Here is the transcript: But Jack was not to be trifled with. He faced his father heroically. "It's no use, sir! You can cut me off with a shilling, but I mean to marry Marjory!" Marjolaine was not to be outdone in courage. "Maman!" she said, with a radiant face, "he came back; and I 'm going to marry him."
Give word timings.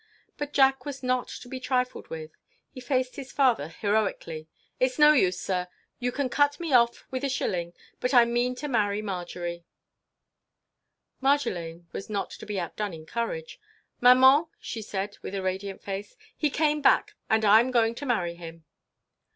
But 0.35 0.51
Jack 0.51 0.83
was 0.83 1.03
not 1.03 1.27
to 1.27 1.47
be 1.47 1.59
trifled 1.59 2.07
with. 2.07 2.31
He 2.71 2.79
faced 2.81 3.17
his 3.17 3.31
father 3.31 3.67
heroically. 3.67 4.47
"It's 4.79 4.97
no 4.97 5.13
use, 5.13 5.39
sir! 5.39 5.67
You 5.99 6.11
can 6.11 6.27
cut 6.27 6.59
me 6.59 6.73
off 6.73 7.05
with 7.11 7.23
a 7.23 7.29
shilling, 7.29 7.73
but 7.99 8.11
I 8.11 8.25
mean 8.25 8.55
to 8.55 8.67
marry 8.67 9.03
Marjory!" 9.03 9.63
Marjolaine 11.21 11.85
was 11.91 12.09
not 12.09 12.31
to 12.31 12.47
be 12.47 12.59
outdone 12.59 12.95
in 12.95 13.05
courage. 13.05 13.59
"Maman!" 13.99 14.47
she 14.59 14.81
said, 14.81 15.19
with 15.21 15.35
a 15.35 15.43
radiant 15.43 15.83
face, 15.83 16.17
"he 16.35 16.49
came 16.49 16.81
back; 16.81 17.13
and 17.29 17.45
I 17.45 17.59
'm 17.59 17.69
going 17.69 17.93
to 17.93 18.05
marry 18.07 18.33
him." 18.33 18.63